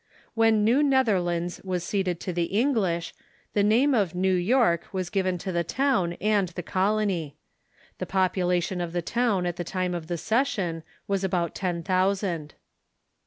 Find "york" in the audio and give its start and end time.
4.33-4.87